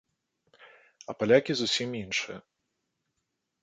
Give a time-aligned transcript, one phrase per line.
[1.13, 2.39] А палякі зусім іншыя.